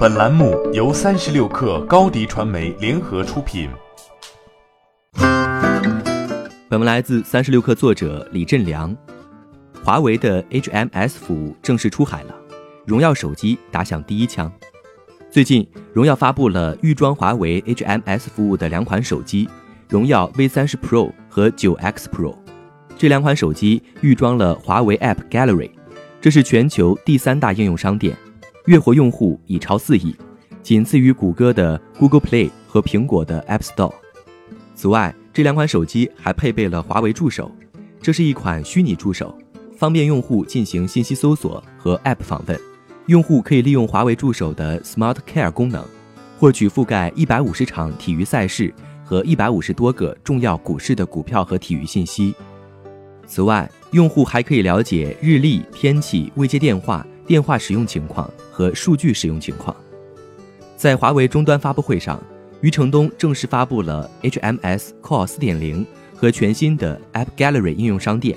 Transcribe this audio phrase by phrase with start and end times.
[0.00, 3.68] 本栏目由三十六氪高低传媒联合出品。
[6.70, 8.96] 本文来自三十六氪作者李振良。
[9.84, 12.34] 华为的 HMS 服务正式出海了，
[12.86, 14.50] 荣耀手机打响第一枪。
[15.30, 19.46] 最近，荣耀发布了预装华为 HMS 服务的两款手机，
[19.86, 22.34] 荣耀 V 三十 Pro 和九 X Pro。
[22.96, 25.70] 这两款手机预装了华为 App Gallery，
[26.22, 28.16] 这是全球第三大应用商店。
[28.70, 30.14] 月活用户已超四亿，
[30.62, 33.92] 仅次于谷歌的 Google Play 和苹果的 App Store。
[34.76, 37.50] 此外，这两款手机还配备了华为助手，
[38.00, 39.36] 这是一款虚拟助手，
[39.76, 42.56] 方便用户进行信息搜索和 App 访问。
[43.06, 45.84] 用户可以利用华为助手的 Smart Care 功能，
[46.38, 48.72] 获取覆盖一百五十场体育赛事
[49.04, 52.32] 和一百五十多个重要股市的股票和体育信息。
[53.26, 57.04] 此外，用户还可以了解日历、天气、未接电话。
[57.30, 59.76] 电话使用情况和数据使用情况，
[60.76, 62.20] 在华为终端发布会上，
[62.60, 68.36] 余承东正式发布了 HMS Core 4.0和全新的 App Gallery 应用商店，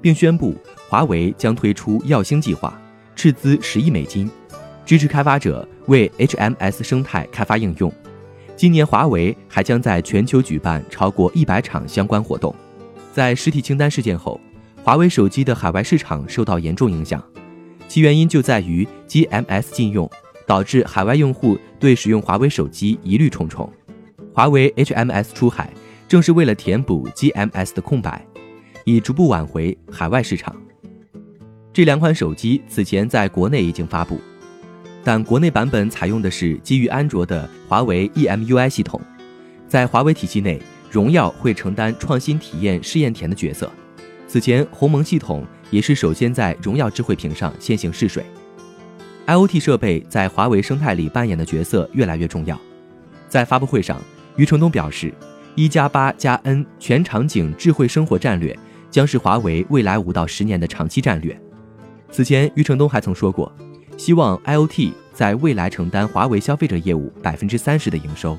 [0.00, 0.56] 并宣布
[0.88, 2.80] 华为将推出耀星计划，
[3.14, 4.30] 斥资十亿美金，
[4.86, 7.92] 支持开发者为 HMS 生态开发应用。
[8.56, 12.56] 今年，华为还将在全球举办超过一百场相关活动。
[13.12, 14.40] 在实体清单事件后，
[14.82, 17.22] 华为手机的海外市场受到严重影响。
[17.90, 20.08] 其原因就在于 GMS 禁用，
[20.46, 23.68] 导致海外用户对使用华为手机疑虑重重。
[24.32, 25.68] 华为 HMS 出海，
[26.06, 28.24] 正是为了填补 GMS 的空白，
[28.84, 30.54] 以逐步挽回海外市场。
[31.72, 34.20] 这两款手机此前在国内已经发布，
[35.02, 39.00] 但国内版本采用的是基于安卓的华为 EMUI 系统。
[39.66, 43.68] 在华为体系内，荣耀会承担创新体验试验田的角色。
[44.30, 48.24] 此前，鸿蒙系统也是首先在荣耀智慧屏上先行试水。
[49.26, 52.56] IoT 设备在华为生态里扮演的角色越来越重要。
[53.28, 54.00] 在发布会上，
[54.36, 55.12] 余承东表示，
[55.56, 58.56] 一加八加 N 全场景智慧生活战略
[58.88, 61.36] 将是华为未来五到十年的长期战略。
[62.12, 63.52] 此前，余承东还曾说过，
[63.96, 68.38] 希望 IoT 在未来承担华为消费者业务百分之三十的营收。